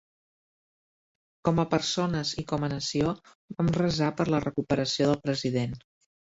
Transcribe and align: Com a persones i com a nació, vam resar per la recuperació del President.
Com 1.49 1.61
a 1.63 1.65
persones 1.73 2.31
i 2.43 2.45
com 2.53 2.65
a 2.65 2.69
nació, 2.71 3.13
vam 3.61 3.71
resar 3.77 4.09
per 4.23 4.27
la 4.37 4.41
recuperació 4.47 5.13
del 5.13 5.21
President. 5.29 5.79